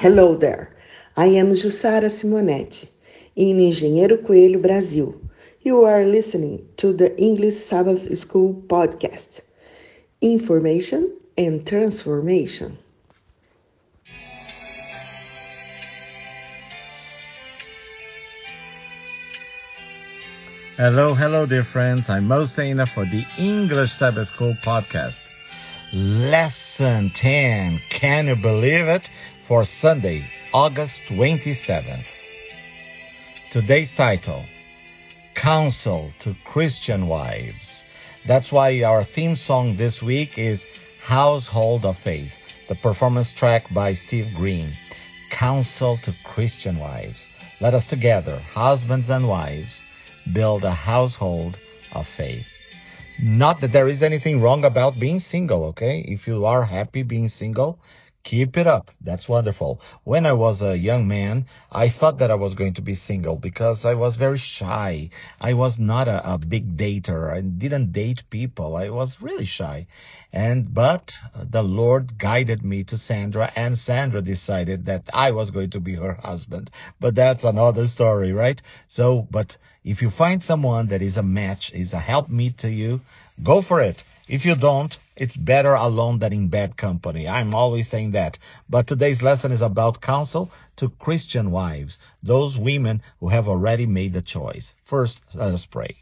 Hello 0.00 0.34
there. 0.34 0.74
I 1.14 1.26
am 1.26 1.50
Jussara 1.50 2.08
Simonetti 2.08 2.88
in 3.36 3.58
Engenheiro 3.58 4.26
Coelho, 4.26 4.58
Brazil. 4.58 5.20
You 5.60 5.84
are 5.84 6.06
listening 6.06 6.66
to 6.78 6.94
the 6.94 7.14
English 7.20 7.56
Sabbath 7.56 8.16
School 8.16 8.54
podcast. 8.66 9.42
Information 10.22 11.14
and 11.36 11.66
transformation. 11.66 12.78
Hello, 20.78 21.12
hello, 21.12 21.44
dear 21.44 21.62
friends. 21.62 22.08
I'm 22.08 22.26
Mo 22.26 22.46
for 22.46 23.04
the 23.04 23.26
English 23.36 23.92
Sabbath 23.92 24.28
School 24.28 24.54
podcast. 24.62 25.20
Lesson 25.92 27.10
10. 27.10 27.82
Can 27.90 28.28
you 28.28 28.36
believe 28.36 28.88
it? 28.88 29.10
For 29.50 29.64
Sunday, 29.64 30.30
August 30.54 30.96
27th. 31.08 32.04
Today's 33.50 33.92
title, 33.92 34.44
Counsel 35.34 36.12
to 36.20 36.36
Christian 36.44 37.08
Wives. 37.08 37.82
That's 38.28 38.52
why 38.52 38.84
our 38.84 39.02
theme 39.02 39.34
song 39.34 39.76
this 39.76 40.00
week 40.00 40.38
is 40.38 40.64
Household 41.02 41.84
of 41.84 41.98
Faith, 41.98 42.32
the 42.68 42.76
performance 42.76 43.32
track 43.32 43.74
by 43.74 43.94
Steve 43.94 44.36
Green. 44.36 44.72
Counsel 45.32 45.98
to 46.04 46.14
Christian 46.22 46.78
Wives. 46.78 47.26
Let 47.60 47.74
us 47.74 47.88
together, 47.88 48.38
husbands 48.38 49.10
and 49.10 49.26
wives, 49.26 49.80
build 50.32 50.62
a 50.62 50.70
household 50.70 51.58
of 51.90 52.06
faith. 52.06 52.46
Not 53.20 53.60
that 53.62 53.72
there 53.72 53.88
is 53.88 54.04
anything 54.04 54.40
wrong 54.40 54.64
about 54.64 55.00
being 55.00 55.18
single, 55.18 55.64
okay? 55.64 56.04
If 56.06 56.28
you 56.28 56.46
are 56.46 56.62
happy 56.62 57.02
being 57.02 57.28
single, 57.28 57.80
keep 58.22 58.56
it 58.56 58.66
up. 58.66 58.90
That's 59.00 59.28
wonderful. 59.28 59.80
When 60.04 60.26
I 60.26 60.32
was 60.32 60.62
a 60.62 60.76
young 60.76 61.08
man, 61.08 61.46
I 61.72 61.88
thought 61.88 62.18
that 62.18 62.30
I 62.30 62.34
was 62.34 62.54
going 62.54 62.74
to 62.74 62.82
be 62.82 62.94
single 62.94 63.36
because 63.36 63.84
I 63.84 63.94
was 63.94 64.16
very 64.16 64.38
shy. 64.38 65.10
I 65.40 65.54
was 65.54 65.78
not 65.78 66.08
a, 66.08 66.34
a 66.34 66.38
big 66.38 66.76
dater. 66.76 67.32
I 67.32 67.40
didn't 67.40 67.92
date 67.92 68.24
people. 68.30 68.76
I 68.76 68.90
was 68.90 69.20
really 69.22 69.46
shy. 69.46 69.86
And, 70.32 70.72
but 70.72 71.12
the 71.34 71.62
Lord 71.62 72.18
guided 72.18 72.64
me 72.64 72.84
to 72.84 72.98
Sandra 72.98 73.50
and 73.56 73.78
Sandra 73.78 74.20
decided 74.20 74.86
that 74.86 75.08
I 75.12 75.32
was 75.32 75.50
going 75.50 75.70
to 75.70 75.80
be 75.80 75.94
her 75.94 76.14
husband. 76.14 76.70
But 77.00 77.14
that's 77.14 77.44
another 77.44 77.86
story, 77.86 78.32
right? 78.32 78.60
So, 78.86 79.26
but 79.30 79.56
if 79.82 80.02
you 80.02 80.10
find 80.10 80.44
someone 80.44 80.88
that 80.88 81.02
is 81.02 81.16
a 81.16 81.22
match, 81.22 81.72
is 81.72 81.92
a 81.92 81.98
helpmeet 81.98 82.58
to 82.58 82.68
you, 82.70 83.00
go 83.42 83.62
for 83.62 83.80
it. 83.80 84.02
If 84.30 84.44
you 84.44 84.54
don't, 84.54 84.96
it's 85.16 85.36
better 85.36 85.74
alone 85.74 86.20
than 86.20 86.32
in 86.32 86.46
bad 86.46 86.76
company. 86.76 87.26
I'm 87.26 87.52
always 87.52 87.88
saying 87.88 88.12
that. 88.12 88.38
But 88.68 88.86
today's 88.86 89.22
lesson 89.22 89.50
is 89.50 89.60
about 89.60 90.00
counsel 90.00 90.52
to 90.76 90.90
Christian 91.00 91.50
wives, 91.50 91.98
those 92.22 92.56
women 92.56 93.02
who 93.18 93.30
have 93.30 93.48
already 93.48 93.86
made 93.86 94.12
the 94.12 94.22
choice. 94.22 94.72
First, 94.84 95.20
let 95.34 95.52
us 95.52 95.66
pray. 95.66 95.96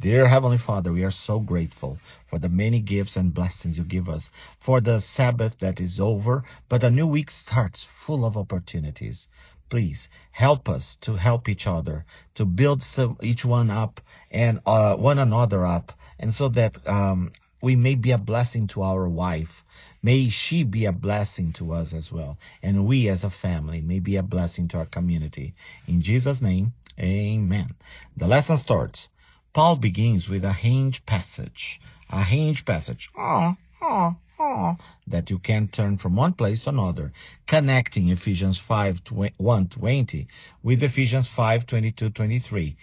Dear 0.00 0.26
Heavenly 0.26 0.56
Father, 0.56 0.94
we 0.94 1.04
are 1.04 1.10
so 1.10 1.38
grateful 1.38 1.98
for 2.26 2.38
the 2.38 2.48
many 2.48 2.80
gifts 2.80 3.16
and 3.16 3.34
blessings 3.34 3.76
you 3.76 3.84
give 3.84 4.08
us, 4.08 4.30
for 4.60 4.80
the 4.80 5.02
Sabbath 5.02 5.58
that 5.58 5.78
is 5.78 6.00
over, 6.00 6.42
but 6.70 6.84
a 6.84 6.90
new 6.90 7.06
week 7.06 7.30
starts 7.30 7.84
full 8.06 8.24
of 8.24 8.38
opportunities. 8.38 9.28
Please 9.68 10.08
help 10.32 10.70
us 10.70 10.96
to 11.02 11.16
help 11.16 11.50
each 11.50 11.66
other, 11.66 12.06
to 12.36 12.46
build 12.46 12.82
some, 12.82 13.18
each 13.20 13.44
one 13.44 13.70
up 13.70 14.00
and 14.30 14.60
uh, 14.64 14.94
one 14.94 15.18
another 15.18 15.66
up, 15.66 15.92
and 16.18 16.34
so 16.34 16.48
that 16.48 16.78
um, 16.88 17.30
we 17.64 17.76
may 17.76 17.94
be 17.94 18.10
a 18.10 18.18
blessing 18.18 18.66
to 18.66 18.82
our 18.82 19.08
wife. 19.08 19.64
May 20.02 20.28
she 20.28 20.64
be 20.64 20.84
a 20.84 20.92
blessing 20.92 21.54
to 21.54 21.72
us 21.72 21.94
as 21.94 22.12
well. 22.12 22.36
And 22.62 22.84
we 22.84 23.08
as 23.08 23.24
a 23.24 23.30
family 23.30 23.80
may 23.80 24.00
be 24.00 24.16
a 24.16 24.22
blessing 24.22 24.68
to 24.68 24.76
our 24.76 24.84
community. 24.84 25.54
In 25.86 26.02
Jesus' 26.02 26.42
name, 26.42 26.74
amen. 27.00 27.74
The 28.18 28.26
lesson 28.26 28.58
starts. 28.58 29.08
Paul 29.54 29.76
begins 29.76 30.28
with 30.28 30.44
a 30.44 30.52
hinge 30.52 31.06
passage. 31.06 31.80
A 32.10 32.22
hinge 32.22 32.66
passage. 32.66 33.08
Oh, 33.16 33.56
oh, 33.80 34.16
oh, 34.38 34.76
that 35.06 35.30
you 35.30 35.38
can 35.38 35.68
turn 35.68 35.96
from 35.96 36.16
one 36.16 36.34
place 36.34 36.64
to 36.64 36.68
another, 36.68 37.14
connecting 37.46 38.10
Ephesians 38.10 38.58
5, 38.58 39.00
1, 39.38 39.68
20 39.68 40.28
with 40.62 40.82
Ephesians 40.82 41.28
5, 41.28 41.66
22, 41.66 42.10
23. 42.10 42.76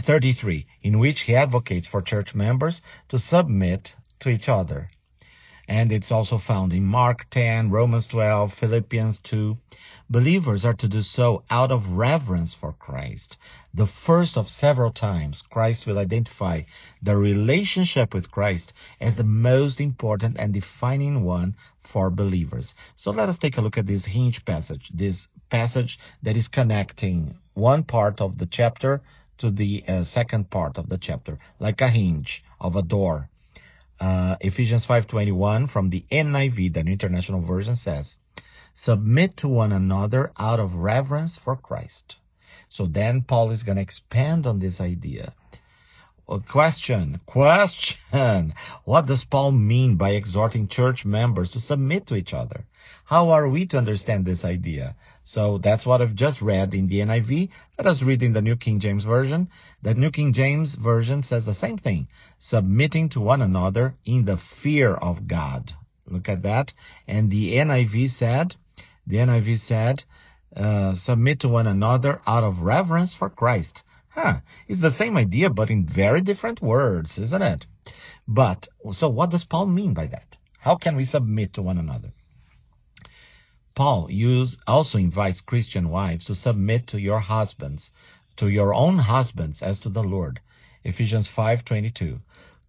33, 0.00 0.66
in 0.82 0.98
which 0.98 1.20
he 1.20 1.36
advocates 1.36 1.86
for 1.86 2.02
church 2.02 2.34
members 2.34 2.82
to 3.08 3.20
submit 3.20 3.94
to 4.20 4.28
each 4.28 4.48
other. 4.48 4.90
And 5.68 5.90
it's 5.90 6.12
also 6.12 6.38
found 6.38 6.72
in 6.72 6.84
Mark 6.84 7.28
10, 7.30 7.70
Romans 7.70 8.06
12, 8.06 8.54
Philippians 8.54 9.18
2. 9.18 9.58
Believers 10.08 10.64
are 10.64 10.74
to 10.74 10.86
do 10.86 11.02
so 11.02 11.42
out 11.50 11.72
of 11.72 11.88
reverence 11.88 12.54
for 12.54 12.72
Christ. 12.72 13.36
The 13.74 13.88
first 13.88 14.36
of 14.36 14.48
several 14.48 14.92
times 14.92 15.42
Christ 15.42 15.84
will 15.84 15.98
identify 15.98 16.62
the 17.02 17.16
relationship 17.16 18.14
with 18.14 18.30
Christ 18.30 18.72
as 19.00 19.16
the 19.16 19.24
most 19.24 19.80
important 19.80 20.36
and 20.38 20.52
defining 20.52 21.24
one 21.24 21.56
for 21.82 22.10
believers. 22.10 22.74
So 22.94 23.10
let 23.10 23.28
us 23.28 23.38
take 23.38 23.58
a 23.58 23.60
look 23.60 23.76
at 23.76 23.88
this 23.88 24.04
hinge 24.04 24.44
passage, 24.44 24.90
this 24.94 25.26
passage 25.50 25.98
that 26.22 26.36
is 26.36 26.46
connecting 26.46 27.38
one 27.54 27.82
part 27.82 28.20
of 28.20 28.38
the 28.38 28.46
chapter 28.46 29.02
to 29.38 29.50
the 29.50 29.84
uh, 29.88 30.04
second 30.04 30.48
part 30.48 30.78
of 30.78 30.88
the 30.88 30.98
chapter, 30.98 31.38
like 31.58 31.80
a 31.80 31.90
hinge 31.90 32.44
of 32.60 32.76
a 32.76 32.82
door. 32.82 33.28
Uh, 34.00 34.36
Ephesians 34.40 34.84
5.21 34.86 35.70
from 35.70 35.90
the 35.90 36.04
NIV, 36.10 36.74
the 36.74 36.80
International 36.80 37.40
Version 37.40 37.76
says, 37.76 38.18
Submit 38.74 39.38
to 39.38 39.48
one 39.48 39.72
another 39.72 40.32
out 40.38 40.60
of 40.60 40.74
reverence 40.74 41.36
for 41.36 41.56
Christ. 41.56 42.16
So 42.68 42.86
then 42.86 43.22
Paul 43.22 43.50
is 43.52 43.62
going 43.62 43.76
to 43.76 43.82
expand 43.82 44.46
on 44.46 44.58
this 44.58 44.80
idea. 44.80 45.32
Question, 46.26 47.20
question. 47.24 48.52
What 48.84 49.06
does 49.06 49.24
Paul 49.24 49.52
mean 49.52 49.94
by 49.94 50.10
exhorting 50.10 50.66
church 50.66 51.04
members 51.04 51.52
to 51.52 51.60
submit 51.60 52.08
to 52.08 52.16
each 52.16 52.34
other? 52.34 52.66
How 53.04 53.30
are 53.30 53.48
we 53.48 53.66
to 53.66 53.78
understand 53.78 54.24
this 54.24 54.44
idea? 54.44 54.96
So 55.22 55.58
that's 55.58 55.86
what 55.86 56.02
I've 56.02 56.16
just 56.16 56.42
read 56.42 56.74
in 56.74 56.88
the 56.88 56.98
NIV. 56.98 57.50
Let 57.78 57.86
us 57.86 58.02
read 58.02 58.24
in 58.24 58.32
the 58.32 58.42
New 58.42 58.56
King 58.56 58.80
James 58.80 59.04
Version. 59.04 59.50
The 59.82 59.94
New 59.94 60.10
King 60.10 60.32
James 60.32 60.74
Version 60.74 61.22
says 61.22 61.44
the 61.44 61.54
same 61.54 61.78
thing. 61.78 62.08
Submitting 62.40 63.10
to 63.10 63.20
one 63.20 63.40
another 63.40 63.94
in 64.04 64.24
the 64.24 64.36
fear 64.36 64.94
of 64.94 65.28
God. 65.28 65.74
Look 66.08 66.28
at 66.28 66.42
that. 66.42 66.72
And 67.06 67.30
the 67.30 67.54
NIV 67.54 68.10
said, 68.10 68.56
the 69.06 69.18
NIV 69.18 69.60
said, 69.60 70.02
uh, 70.56 70.94
submit 70.94 71.40
to 71.40 71.48
one 71.48 71.68
another 71.68 72.20
out 72.26 72.42
of 72.42 72.62
reverence 72.62 73.12
for 73.12 73.30
Christ. 73.30 73.84
Huh. 74.16 74.40
It's 74.66 74.80
the 74.80 74.90
same 74.90 75.18
idea, 75.18 75.50
but 75.50 75.70
in 75.70 75.84
very 75.84 76.22
different 76.22 76.62
words, 76.62 77.18
isn't 77.18 77.42
it? 77.42 77.66
But, 78.26 78.66
so 78.94 79.10
what 79.10 79.28
does 79.30 79.44
Paul 79.44 79.66
mean 79.66 79.92
by 79.92 80.06
that? 80.06 80.36
How 80.58 80.76
can 80.76 80.96
we 80.96 81.04
submit 81.04 81.52
to 81.52 81.62
one 81.62 81.76
another? 81.76 82.12
Paul 83.74 84.10
use, 84.10 84.56
also 84.66 84.96
invites 84.96 85.42
Christian 85.42 85.90
wives 85.90 86.24
to 86.24 86.34
submit 86.34 86.86
to 86.88 86.98
your 86.98 87.20
husbands, 87.20 87.90
to 88.38 88.48
your 88.48 88.72
own 88.72 88.96
husbands 88.98 89.60
as 89.60 89.80
to 89.80 89.90
the 89.90 90.02
Lord. 90.02 90.40
Ephesians 90.82 91.28
5:22 91.28 92.20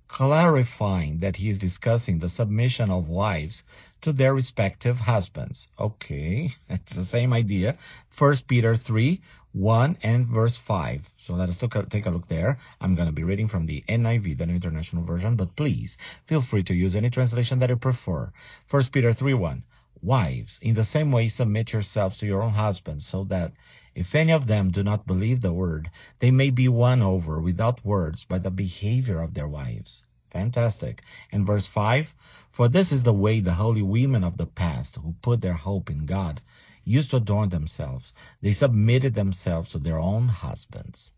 clarifying 0.07 1.19
that 1.19 1.35
he 1.35 1.49
is 1.49 1.57
discussing 1.57 2.19
the 2.19 2.29
submission 2.29 2.89
of 2.89 3.09
wives 3.09 3.63
to 4.01 4.13
their 4.13 4.33
respective 4.33 4.97
husbands. 4.97 5.67
Okay, 5.79 6.55
it's 6.69 6.93
the 6.93 7.05
same 7.05 7.33
idea. 7.33 7.77
First 8.09 8.47
Peter 8.47 8.77
3, 8.77 9.21
1 9.57 9.97
and 10.03 10.27
verse 10.27 10.55
5. 10.55 11.09
So 11.17 11.33
let 11.33 11.49
us 11.49 11.63
a, 11.63 11.67
take 11.89 12.05
a 12.05 12.11
look 12.11 12.27
there. 12.27 12.59
I'm 12.79 12.93
going 12.93 13.07
to 13.07 13.11
be 13.11 13.23
reading 13.23 13.47
from 13.47 13.65
the 13.65 13.83
NIV, 13.89 14.37
the 14.37 14.45
New 14.45 14.53
International 14.53 15.03
Version, 15.03 15.35
but 15.35 15.55
please 15.55 15.97
feel 16.27 16.43
free 16.43 16.61
to 16.61 16.75
use 16.75 16.95
any 16.95 17.09
translation 17.09 17.57
that 17.59 17.69
you 17.69 17.75
prefer. 17.75 18.31
First 18.67 18.91
Peter 18.91 19.13
3, 19.13 19.33
1. 19.33 19.63
Wives, 20.03 20.59
in 20.61 20.75
the 20.75 20.83
same 20.83 21.11
way 21.11 21.27
submit 21.27 21.73
yourselves 21.73 22.19
to 22.19 22.27
your 22.27 22.43
own 22.43 22.53
husbands, 22.53 23.07
so 23.07 23.23
that 23.23 23.51
if 23.95 24.13
any 24.13 24.31
of 24.31 24.45
them 24.45 24.69
do 24.69 24.83
not 24.83 25.07
believe 25.07 25.41
the 25.41 25.51
word, 25.51 25.89
they 26.19 26.29
may 26.29 26.51
be 26.51 26.67
won 26.67 27.01
over 27.01 27.41
without 27.41 27.83
words 27.83 28.25
by 28.25 28.37
the 28.37 28.51
behavior 28.51 29.19
of 29.23 29.33
their 29.33 29.47
wives. 29.47 30.05
Fantastic. 30.29 31.01
And 31.31 31.47
verse 31.47 31.65
5, 31.65 32.13
For 32.51 32.67
this 32.67 32.91
is 32.91 33.01
the 33.01 33.11
way 33.11 33.39
the 33.39 33.55
holy 33.55 33.81
women 33.81 34.23
of 34.23 34.37
the 34.37 34.45
past, 34.45 34.97
who 34.97 35.15
put 35.23 35.41
their 35.41 35.53
hope 35.53 35.89
in 35.89 36.05
God, 36.05 36.41
used 36.87 37.11
to 37.11 37.17
adorn 37.17 37.49
themselves. 37.49 38.13
They 38.41 38.53
submitted 38.53 39.13
themselves 39.13 39.71
to 39.71 39.79
their 39.79 39.99
own 39.99 40.27
husbands. 40.27 41.11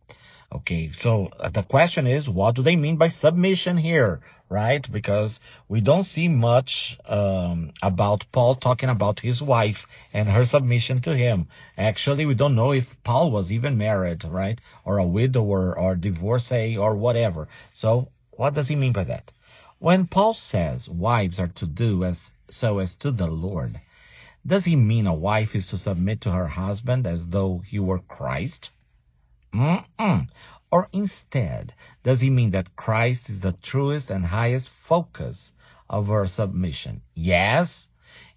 Okay, 0.51 0.91
so 0.93 1.29
the 1.53 1.61
question 1.61 2.07
is, 2.07 2.27
what 2.27 2.55
do 2.55 2.63
they 2.63 2.75
mean 2.75 2.97
by 2.97 3.09
submission 3.09 3.77
here, 3.77 4.21
right? 4.49 4.91
Because 4.91 5.39
we 5.67 5.79
don't 5.79 6.05
see 6.05 6.27
much 6.27 6.97
um, 7.05 7.71
about 7.83 8.25
Paul 8.31 8.55
talking 8.55 8.89
about 8.89 9.19
his 9.19 9.43
wife 9.43 9.85
and 10.11 10.27
her 10.27 10.45
submission 10.45 11.01
to 11.01 11.15
him. 11.15 11.49
Actually, 11.77 12.25
we 12.25 12.33
don't 12.33 12.55
know 12.55 12.71
if 12.71 12.87
Paul 13.03 13.29
was 13.29 13.51
even 13.51 13.77
married, 13.77 14.23
right? 14.23 14.59
Or 14.85 14.97
a 14.97 15.05
widower 15.05 15.77
or 15.77 15.95
divorcee 15.95 16.75
or 16.77 16.95
whatever. 16.95 17.47
So 17.75 18.09
what 18.31 18.55
does 18.55 18.67
he 18.67 18.75
mean 18.75 18.93
by 18.93 19.03
that? 19.03 19.31
When 19.77 20.07
Paul 20.07 20.33
says 20.33 20.89
wives 20.89 21.39
are 21.39 21.53
to 21.59 21.67
do 21.67 22.03
as 22.03 22.31
so 22.49 22.79
as 22.79 22.95
to 22.97 23.11
the 23.11 23.27
Lord, 23.27 23.79
Does 24.49 24.65
he 24.65 24.75
mean 24.75 25.05
a 25.05 25.13
wife 25.13 25.53
is 25.53 25.67
to 25.67 25.77
submit 25.77 26.21
to 26.21 26.31
her 26.31 26.47
husband 26.47 27.05
as 27.05 27.27
though 27.27 27.59
he 27.59 27.77
were 27.77 27.99
Christ? 27.99 28.71
Mm-mm. 29.53 30.27
Or 30.71 30.89
instead, 30.91 31.75
does 32.01 32.19
he 32.19 32.31
mean 32.31 32.49
that 32.49 32.75
Christ 32.75 33.29
is 33.29 33.41
the 33.41 33.51
truest 33.51 34.09
and 34.09 34.25
highest 34.25 34.67
focus 34.69 35.51
of 35.87 36.07
her 36.07 36.25
submission? 36.25 37.03
Yes. 37.13 37.91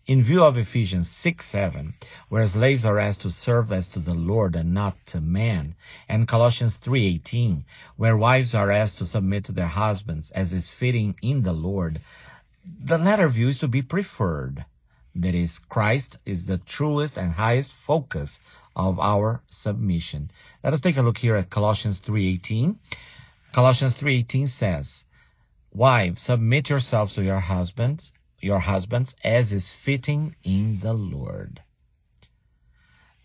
In 0.06 0.22
view 0.22 0.44
of 0.44 0.58
Ephesians 0.58 1.08
6, 1.08 1.46
7, 1.46 1.94
where 2.28 2.44
slaves 2.44 2.84
are 2.84 2.98
asked 2.98 3.22
to 3.22 3.30
serve 3.30 3.72
as 3.72 3.88
to 3.88 3.98
the 3.98 4.12
Lord 4.12 4.54
and 4.54 4.74
not 4.74 4.98
to 5.06 5.20
man, 5.22 5.76
and 6.10 6.28
Colossians 6.28 6.76
3, 6.76 7.06
18, 7.06 7.64
where 7.96 8.18
wives 8.18 8.54
are 8.54 8.70
asked 8.70 8.98
to 8.98 9.06
submit 9.06 9.46
to 9.46 9.52
their 9.52 9.66
husbands 9.66 10.30
as 10.32 10.52
is 10.52 10.68
fitting 10.68 11.14
in 11.22 11.42
the 11.42 11.54
Lord, 11.54 12.02
the 12.84 12.98
latter 12.98 13.30
view 13.30 13.48
is 13.48 13.60
to 13.60 13.66
be 13.66 13.80
preferred. 13.80 14.66
That 15.14 15.34
is, 15.34 15.58
Christ 15.58 16.16
is 16.24 16.46
the 16.46 16.58
truest 16.58 17.16
and 17.18 17.32
highest 17.32 17.72
focus 17.86 18.40
of 18.74 18.98
our 18.98 19.42
submission. 19.48 20.30
Let 20.64 20.72
us 20.72 20.80
take 20.80 20.96
a 20.96 21.02
look 21.02 21.18
here 21.18 21.36
at 21.36 21.50
Colossians 21.50 22.00
3:18. 22.00 22.78
Colossians 23.52 23.94
3:18 23.94 24.48
says, 24.48 25.04
"Wives, 25.72 26.22
submit 26.22 26.70
yourselves 26.70 27.14
to 27.14 27.22
your 27.22 27.40
husbands, 27.40 28.12
your 28.40 28.60
husbands 28.60 29.14
as 29.22 29.52
is 29.52 29.68
fitting 29.68 30.34
in 30.42 30.80
the 30.80 30.94
Lord." 30.94 31.60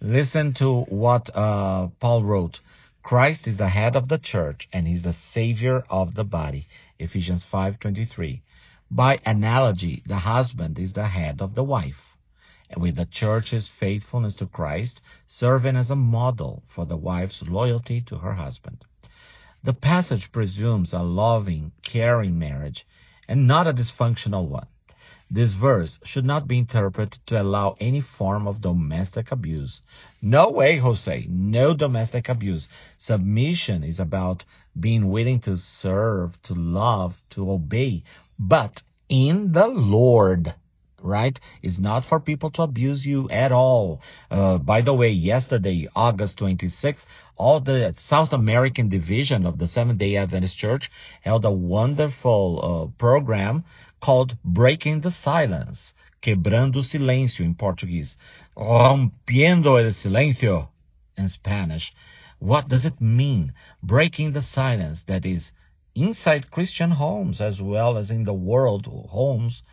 Listen 0.01 0.53
to 0.55 0.81
what 0.81 1.35
uh, 1.35 1.87
Paul 1.99 2.23
wrote. 2.23 2.59
Christ 3.01 3.47
is 3.47 3.57
the 3.57 3.69
head 3.69 3.95
of 3.95 4.09
the 4.09 4.17
church 4.17 4.67
and 4.73 4.85
he's 4.85 5.01
the 5.01 5.13
savior 5.13 5.85
of 5.89 6.13
the 6.13 6.25
body. 6.25 6.67
Ephesians 6.99 7.45
5:23. 7.45 8.41
By 8.89 9.19
analogy, 9.25 10.01
the 10.05 10.19
husband 10.19 10.79
is 10.79 10.93
the 10.93 11.07
head 11.07 11.41
of 11.41 11.55
the 11.55 11.63
wife 11.63 12.17
with 12.77 12.95
the 12.95 13.05
church's 13.05 13.67
faithfulness 13.67 14.35
to 14.35 14.45
Christ 14.45 15.01
serving 15.25 15.75
as 15.75 15.91
a 15.91 15.95
model 15.95 16.63
for 16.67 16.85
the 16.85 16.95
wife's 16.97 17.41
loyalty 17.41 18.01
to 18.01 18.17
her 18.17 18.33
husband. 18.33 18.85
The 19.63 19.73
passage 19.73 20.31
presumes 20.31 20.93
a 20.93 21.01
loving, 21.01 21.73
caring 21.83 22.39
marriage 22.39 22.85
and 23.27 23.45
not 23.45 23.67
a 23.67 23.73
dysfunctional 23.73 24.47
one. 24.47 24.67
This 25.29 25.53
verse 25.55 25.99
should 26.03 26.23
not 26.23 26.47
be 26.47 26.57
interpreted 26.57 27.19
to 27.25 27.41
allow 27.41 27.75
any 27.81 27.99
form 27.99 28.47
of 28.47 28.61
domestic 28.61 29.31
abuse. 29.31 29.81
No 30.21 30.49
way, 30.49 30.77
Jose. 30.77 31.27
No 31.29 31.73
domestic 31.73 32.29
abuse. 32.29 32.69
Submission 32.97 33.83
is 33.83 33.99
about 33.99 34.45
being 34.79 35.09
willing 35.09 35.41
to 35.41 35.57
serve, 35.57 36.41
to 36.43 36.53
love, 36.53 37.21
to 37.31 37.51
obey, 37.51 38.03
but 38.39 38.81
in 39.09 39.51
the 39.51 39.67
Lord 39.67 40.53
right? 41.01 41.39
It's 41.61 41.77
not 41.77 42.05
for 42.05 42.19
people 42.19 42.49
to 42.51 42.63
abuse 42.63 43.05
you 43.05 43.29
at 43.29 43.51
all. 43.51 44.01
Uh, 44.31 44.57
by 44.57 44.81
the 44.81 44.93
way, 44.93 45.09
yesterday, 45.09 45.87
August 45.95 46.39
26th, 46.39 47.05
all 47.35 47.59
the 47.59 47.93
South 47.97 48.33
American 48.33 48.89
division 48.89 49.45
of 49.45 49.57
the 49.57 49.67
Seventh 49.67 49.99
Day 49.99 50.17
Adventist 50.17 50.57
Church 50.57 50.89
held 51.21 51.45
a 51.45 51.51
wonderful 51.51 52.91
uh, 52.93 52.97
program 52.97 53.63
called 53.99 54.37
Breaking 54.43 55.01
the 55.01 55.11
Silence, 55.11 55.93
Quebrando 56.21 56.81
Silêncio 56.81 57.41
in 57.41 57.55
Portuguese, 57.55 58.17
Rompiendo 58.55 59.77
el 59.83 59.91
Silencio 59.91 60.69
in 61.15 61.29
Spanish. 61.29 61.93
What 62.39 62.67
does 62.67 62.85
it 62.85 62.99
mean? 63.01 63.53
Breaking 63.81 64.31
the 64.31 64.41
silence 64.41 65.03
that 65.03 65.25
is 65.25 65.53
inside 65.95 66.51
Christian 66.51 66.91
homes 66.91 67.41
as 67.41 67.59
well 67.59 67.97
as 67.97 68.11
in 68.11 68.23
the 68.23 68.33
world 68.33 68.85
homes 68.85 69.63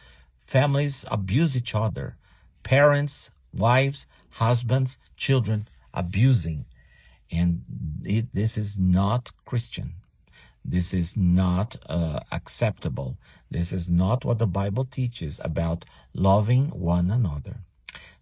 Families 0.55 1.05
abuse 1.11 1.57
each 1.57 1.75
other. 1.75 2.17
Parents, 2.63 3.29
wives, 3.53 4.07
husbands, 4.31 4.99
children 5.17 5.67
abusing. 5.93 6.65
And 7.29 7.65
it, 8.05 8.27
this 8.33 8.57
is 8.57 8.79
not 8.79 9.33
Christian. 9.45 9.95
This 10.65 10.95
is 10.95 11.17
not 11.17 11.75
uh, 11.87 12.21
acceptable. 12.31 13.17
This 13.51 13.73
is 13.73 13.89
not 13.89 14.25
what 14.25 14.39
the 14.39 14.47
Bible 14.47 14.85
teaches 14.85 15.41
about 15.43 15.85
loving 16.15 16.67
one 16.69 17.11
another. 17.11 17.54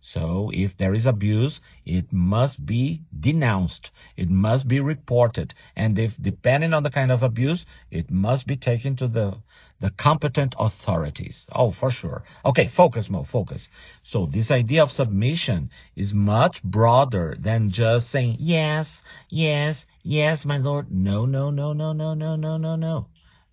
So 0.04 0.50
if 0.52 0.76
there 0.76 0.94
is 0.94 1.06
abuse, 1.06 1.60
it 1.86 2.12
must 2.12 2.66
be 2.66 3.02
denounced. 3.20 3.90
It 4.16 4.28
must 4.28 4.66
be 4.66 4.80
reported. 4.80 5.54
And 5.76 5.96
if 5.96 6.20
depending 6.20 6.74
on 6.74 6.82
the 6.82 6.90
kind 6.90 7.12
of 7.12 7.22
abuse, 7.22 7.64
it 7.90 8.10
must 8.10 8.44
be 8.44 8.56
taken 8.56 8.96
to 8.96 9.06
the, 9.06 9.38
the 9.78 9.90
competent 9.90 10.56
authorities. 10.58 11.46
Oh, 11.52 11.70
for 11.70 11.92
sure. 11.92 12.24
Okay, 12.44 12.66
focus 12.66 13.08
Mo, 13.08 13.22
focus. 13.22 13.68
So 14.02 14.26
this 14.26 14.50
idea 14.50 14.82
of 14.82 14.90
submission 14.90 15.70
is 15.94 16.12
much 16.12 16.60
broader 16.64 17.36
than 17.38 17.70
just 17.70 18.10
saying, 18.10 18.38
yes, 18.40 19.00
yes, 19.28 19.86
yes, 20.02 20.44
my 20.44 20.56
Lord. 20.56 20.90
No, 20.90 21.26
no, 21.26 21.50
no, 21.50 21.72
no, 21.72 21.92
no, 21.92 22.14
no, 22.14 22.34
no, 22.34 22.56
no, 22.56 22.74
no. 22.74 23.06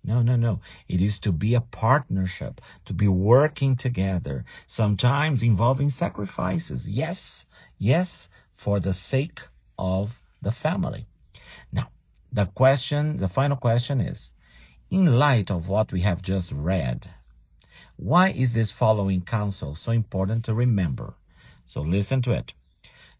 No, 0.04 0.22
no, 0.22 0.36
no. 0.36 0.62
It 0.88 1.01
is 1.01 1.19
to 1.19 1.31
be 1.31 1.56
a 1.56 1.62
partnership, 1.62 2.62
to 2.86 2.94
be 2.94 3.07
working 3.07 3.75
together, 3.75 4.46
sometimes 4.66 5.44
involving 5.44 5.90
sacrifices. 5.90 6.88
Yes, 6.88 7.46
yes, 7.78 8.30
for 8.56 8.80
the 8.80 8.94
sake 8.94 9.42
of 9.78 10.19
the 10.42 10.51
family. 10.51 11.06
Now, 11.72 11.90
the 12.31 12.46
question, 12.46 13.18
the 13.18 13.28
final 13.28 13.57
question 13.57 14.00
is, 14.01 14.31
in 14.90 15.18
light 15.18 15.51
of 15.51 15.68
what 15.68 15.92
we 15.92 16.01
have 16.01 16.22
just 16.22 16.51
read, 16.51 17.10
why 17.98 18.30
is 18.30 18.54
this 18.54 18.72
following 18.72 19.22
counsel 19.22 19.75
so 19.75 19.92
important 19.92 20.46
to 20.46 20.54
remember? 20.54 21.13
So 21.66 21.81
listen 21.81 22.22
to 22.24 22.31
it. 22.31 22.54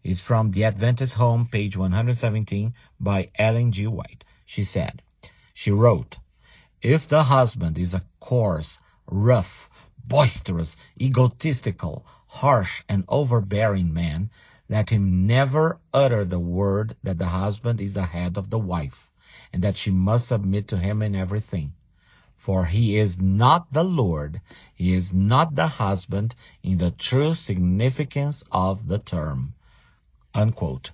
It's 0.02 0.22
from 0.22 0.50
the 0.50 0.64
Adventist 0.64 1.14
Home, 1.14 1.46
page 1.46 1.76
117 1.76 2.72
by 2.98 3.30
Ellen 3.34 3.72
G. 3.72 3.86
White. 3.86 4.24
She 4.46 4.64
said, 4.64 5.02
she 5.52 5.70
wrote, 5.70 6.16
if 6.82 7.08
the 7.08 7.24
husband 7.24 7.78
is 7.78 7.92
a 7.92 8.02
coarse, 8.20 8.78
rough, 9.06 9.68
boisterous, 10.06 10.76
egotistical, 10.98 12.06
harsh, 12.26 12.82
and 12.88 13.04
overbearing 13.08 13.92
man, 13.92 14.30
let 14.68 14.88
him 14.88 15.26
never 15.26 15.78
utter 15.92 16.24
the 16.24 16.38
word 16.38 16.96
that 17.02 17.18
the 17.18 17.28
husband 17.28 17.80
is 17.80 17.92
the 17.92 18.06
head 18.06 18.38
of 18.38 18.48
the 18.50 18.58
wife, 18.58 19.10
and 19.52 19.62
that 19.62 19.76
she 19.76 19.90
must 19.90 20.28
submit 20.28 20.68
to 20.68 20.78
him 20.78 21.02
in 21.02 21.14
everything. 21.14 21.72
For 22.38 22.64
he 22.64 22.96
is 22.96 23.20
not 23.20 23.72
the 23.72 23.84
Lord, 23.84 24.40
he 24.74 24.94
is 24.94 25.12
not 25.12 25.54
the 25.54 25.68
husband 25.68 26.34
in 26.62 26.78
the 26.78 26.90
true 26.92 27.34
significance 27.34 28.42
of 28.50 28.86
the 28.86 28.98
term. 28.98 29.54
Unquote. 30.32 30.92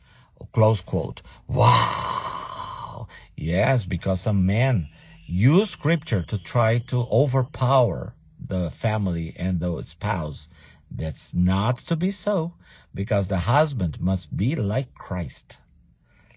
Close 0.52 0.81
quote. 0.81 1.23
Wow! 1.47 3.07
Yes, 3.37 3.85
because 3.85 4.26
a 4.26 4.33
man 4.33 4.88
use 5.26 5.71
scripture 5.71 6.23
to 6.23 6.38
try 6.38 6.78
to 6.78 7.06
overpower 7.11 8.14
the 8.49 8.71
family 8.71 9.35
and 9.37 9.61
the 9.61 9.83
spouse. 9.83 10.49
That's 10.90 11.35
not 11.35 11.78
to 11.87 11.97
be 11.97 12.12
so, 12.12 12.54
because 12.95 13.26
the 13.26 13.38
husband 13.38 14.00
must 14.00 14.35
be 14.37 14.54
like 14.54 14.95
Christ. 14.95 15.59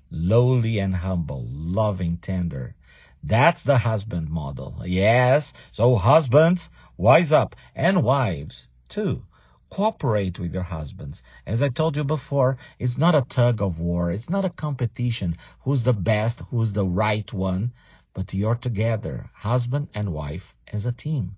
Lowly 0.09 0.79
and 0.79 0.95
humble, 0.95 1.45
loving, 1.47 2.17
tender. 2.17 2.75
That's 3.23 3.61
the 3.63 3.77
husband 3.77 4.29
model. 4.29 4.81
Yes. 4.85 5.53
So 5.73 5.95
husbands, 5.95 6.69
wise 6.97 7.31
up. 7.31 7.55
And 7.75 8.03
wives, 8.03 8.67
too. 8.89 9.23
Cooperate 9.69 10.39
with 10.39 10.53
your 10.53 10.63
husbands. 10.63 11.21
As 11.45 11.61
I 11.61 11.69
told 11.69 11.95
you 11.95 12.03
before, 12.03 12.57
it's 12.79 12.97
not 12.97 13.13
a 13.13 13.21
tug 13.29 13.61
of 13.61 13.79
war. 13.79 14.11
It's 14.11 14.29
not 14.29 14.45
a 14.45 14.49
competition. 14.49 15.37
Who's 15.61 15.83
the 15.83 15.93
best? 15.93 16.41
Who's 16.49 16.73
the 16.73 16.85
right 16.85 17.31
one? 17.31 17.73
But 18.13 18.33
you're 18.33 18.55
together, 18.55 19.29
husband 19.33 19.87
and 19.93 20.13
wife, 20.13 20.53
as 20.67 20.85
a 20.85 20.91
team, 20.91 21.35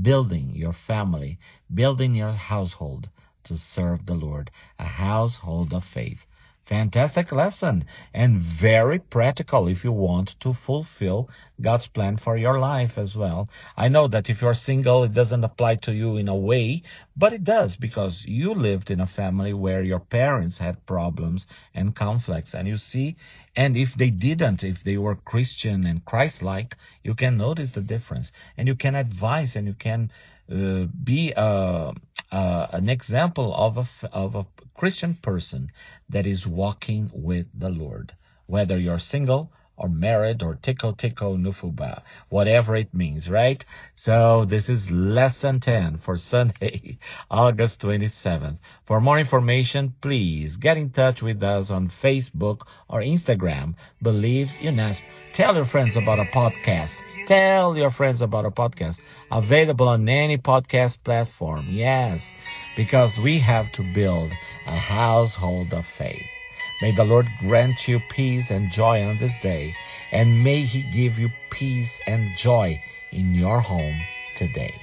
building 0.00 0.50
your 0.50 0.72
family, 0.72 1.38
building 1.72 2.14
your 2.14 2.32
household 2.32 3.08
to 3.44 3.56
serve 3.56 4.06
the 4.06 4.14
Lord, 4.14 4.50
a 4.78 4.84
household 4.84 5.72
of 5.72 5.84
faith. 5.84 6.26
Fantastic 6.70 7.32
lesson 7.32 7.84
and 8.14 8.38
very 8.38 9.00
practical 9.00 9.66
if 9.66 9.82
you 9.82 9.90
want 9.90 10.36
to 10.38 10.52
fulfill 10.54 11.28
God's 11.60 11.88
plan 11.88 12.16
for 12.16 12.36
your 12.36 12.60
life 12.60 12.96
as 12.96 13.16
well. 13.16 13.48
I 13.76 13.88
know 13.88 14.06
that 14.06 14.30
if 14.30 14.40
you're 14.40 14.54
single, 14.54 15.02
it 15.02 15.12
doesn't 15.12 15.42
apply 15.42 15.74
to 15.82 15.92
you 15.92 16.16
in 16.16 16.28
a 16.28 16.36
way, 16.36 16.84
but 17.16 17.32
it 17.32 17.42
does 17.42 17.74
because 17.74 18.24
you 18.24 18.54
lived 18.54 18.88
in 18.88 19.00
a 19.00 19.06
family 19.08 19.52
where 19.52 19.82
your 19.82 19.98
parents 19.98 20.58
had 20.58 20.86
problems 20.86 21.44
and 21.74 21.96
conflicts 21.96 22.54
and 22.54 22.68
you 22.68 22.78
see, 22.78 23.16
and 23.56 23.76
if 23.76 23.96
they 23.96 24.10
didn't, 24.10 24.62
if 24.62 24.84
they 24.84 24.96
were 24.96 25.16
Christian 25.16 25.84
and 25.84 26.04
Christ-like, 26.04 26.76
you 27.02 27.16
can 27.16 27.36
notice 27.36 27.72
the 27.72 27.80
difference 27.80 28.30
and 28.56 28.68
you 28.68 28.76
can 28.76 28.94
advise 28.94 29.56
and 29.56 29.66
you 29.66 29.74
can 29.74 30.12
uh, 30.50 30.86
be 31.04 31.32
uh, 31.34 31.92
uh, 32.32 32.66
an 32.72 32.88
example 32.88 33.54
of 33.54 33.78
a, 33.78 34.08
of 34.12 34.34
a 34.34 34.46
Christian 34.74 35.14
person 35.14 35.70
that 36.08 36.26
is 36.26 36.46
walking 36.46 37.10
with 37.12 37.46
the 37.54 37.70
Lord. 37.70 38.14
Whether 38.46 38.78
you're 38.78 38.98
single 38.98 39.52
or 39.80 39.88
married 39.88 40.42
or 40.42 40.56
tiko 40.56 40.94
tiko 40.94 41.38
nufuba, 41.40 42.02
whatever 42.28 42.76
it 42.76 42.92
means, 42.92 43.30
right? 43.30 43.64
So 43.94 44.44
this 44.44 44.68
is 44.68 44.90
lesson 44.90 45.58
10 45.58 45.98
for 45.98 46.18
Sunday, 46.18 46.98
August 47.30 47.80
27th. 47.80 48.58
For 48.84 49.00
more 49.00 49.18
information, 49.18 49.94
please 50.02 50.58
get 50.58 50.76
in 50.76 50.90
touch 50.90 51.22
with 51.22 51.42
us 51.42 51.70
on 51.70 51.88
Facebook 51.88 52.60
or 52.90 53.00
Instagram, 53.00 53.74
Believes 54.02 54.52
UNASP. 54.60 55.00
Tell 55.32 55.54
your 55.54 55.64
friends 55.64 55.96
about 55.96 56.20
a 56.20 56.24
podcast. 56.24 56.94
Tell 57.26 57.78
your 57.78 57.90
friends 57.90 58.20
about 58.20 58.44
a 58.44 58.50
podcast 58.50 58.98
available 59.32 59.88
on 59.88 60.06
any 60.08 60.36
podcast 60.36 61.02
platform. 61.04 61.68
Yes, 61.70 62.34
because 62.76 63.16
we 63.16 63.38
have 63.38 63.72
to 63.72 63.94
build 63.94 64.30
a 64.66 64.76
household 64.76 65.72
of 65.72 65.86
faith. 65.86 66.39
May 66.80 66.92
the 66.92 67.04
Lord 67.04 67.28
grant 67.40 67.86
you 67.86 68.00
peace 68.00 68.50
and 68.50 68.70
joy 68.70 69.04
on 69.04 69.18
this 69.18 69.38
day, 69.40 69.74
and 70.12 70.42
may 70.42 70.62
He 70.62 70.80
give 70.80 71.18
you 71.18 71.30
peace 71.50 72.00
and 72.06 72.34
joy 72.36 72.82
in 73.12 73.34
your 73.34 73.60
home 73.60 74.00
today. 74.36 74.74